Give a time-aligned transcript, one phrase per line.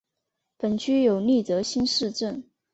[0.57, 2.43] 本区有立泽新市镇。